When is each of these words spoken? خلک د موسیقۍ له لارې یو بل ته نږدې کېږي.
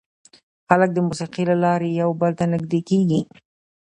خلک 0.67 0.89
د 0.93 0.97
موسیقۍ 1.07 1.43
له 1.51 1.55
لارې 1.63 1.89
یو 2.01 2.09
بل 2.21 2.31
ته 2.39 2.45
نږدې 2.53 2.79
کېږي. 2.89 3.21